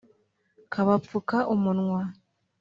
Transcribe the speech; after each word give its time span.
kabapfuka 0.73 1.37
umunwa 1.53 2.01